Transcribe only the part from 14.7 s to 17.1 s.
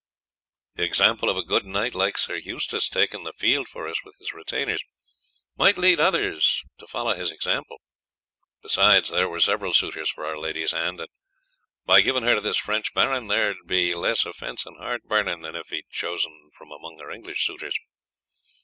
heart burning than if he had chosen one among